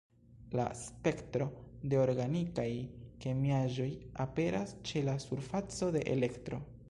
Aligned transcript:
La 0.59 0.63
spektro 0.77 1.45
de 1.91 1.99
organikaj 2.05 2.65
kemiaĵoj 3.25 3.89
aperas 4.25 4.75
ĉe 4.91 5.07
la 5.11 5.15
surfaco 5.27 5.91
de 5.99 6.05
Elektro. 6.15 6.65